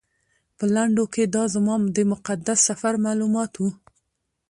په 0.57 0.65
لنډو 0.75 1.05
کې 1.13 1.23
دا 1.35 1.43
زما 1.53 1.75
د 1.97 1.99
مقدس 2.11 2.59
سفر 2.69 2.93
معلومات 3.05 3.51
و. 3.57 3.61